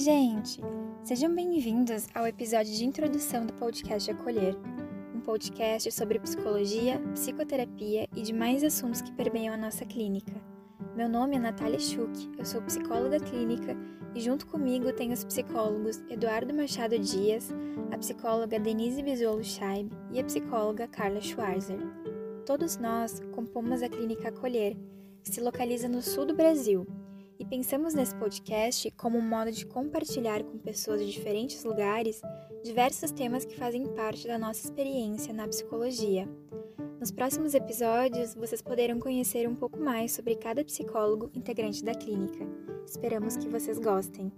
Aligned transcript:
gente! 0.00 0.60
Sejam 1.02 1.34
bem-vindos 1.34 2.06
ao 2.14 2.26
episódio 2.26 2.72
de 2.72 2.84
introdução 2.84 3.44
do 3.44 3.52
podcast 3.52 4.10
Acolher, 4.10 4.56
um 5.14 5.20
podcast 5.20 5.92
sobre 5.92 6.18
psicologia, 6.18 6.98
psicoterapia 7.12 8.08
e 8.16 8.22
demais 8.22 8.64
assuntos 8.64 9.02
que 9.02 9.12
permeiam 9.12 9.52
a 9.52 9.58
nossa 9.58 9.84
clínica. 9.84 10.32
Meu 10.96 11.08
nome 11.08 11.36
é 11.36 11.38
Natália 11.38 11.78
Schuch, 11.78 12.30
eu 12.38 12.46
sou 12.46 12.62
psicóloga 12.62 13.20
clínica 13.20 13.76
e 14.14 14.20
junto 14.20 14.46
comigo 14.46 14.92
tenho 14.92 15.12
os 15.12 15.24
psicólogos 15.24 16.02
Eduardo 16.08 16.54
Machado 16.54 16.98
Dias, 16.98 17.50
a 17.90 17.98
psicóloga 17.98 18.58
Denise 18.58 19.02
Bisolo 19.02 19.44
Scheib 19.44 19.90
e 20.12 20.18
a 20.18 20.24
psicóloga 20.24 20.88
Carla 20.88 21.20
Schwarzer. 21.20 21.78
Todos 22.46 22.78
nós 22.78 23.20
compomos 23.32 23.82
a 23.82 23.88
clínica 23.88 24.28
Acolher, 24.28 24.76
que 25.22 25.30
se 25.30 25.40
localiza 25.40 25.88
no 25.88 26.00
sul 26.00 26.24
do 26.24 26.34
Brasil 26.34 26.86
e 27.40 27.44
pensamos 27.46 27.94
nesse 27.94 28.14
podcast 28.16 28.90
como 28.90 29.16
um 29.16 29.22
modo 29.22 29.50
de 29.50 29.64
compartilhar 29.64 30.44
com 30.44 30.58
pessoas 30.58 31.00
de 31.00 31.10
diferentes 31.10 31.64
lugares 31.64 32.20
diversos 32.62 33.10
temas 33.10 33.46
que 33.46 33.56
fazem 33.56 33.86
parte 33.94 34.28
da 34.28 34.38
nossa 34.38 34.62
experiência 34.62 35.32
na 35.32 35.48
psicologia. 35.48 36.28
Nos 37.00 37.10
próximos 37.10 37.54
episódios, 37.54 38.34
vocês 38.34 38.60
poderão 38.60 39.00
conhecer 39.00 39.48
um 39.48 39.54
pouco 39.54 39.80
mais 39.80 40.12
sobre 40.12 40.36
cada 40.36 40.62
psicólogo 40.62 41.30
integrante 41.34 41.82
da 41.82 41.94
clínica. 41.94 42.46
Esperamos 42.86 43.38
que 43.38 43.48
vocês 43.48 43.78
gostem. 43.78 44.30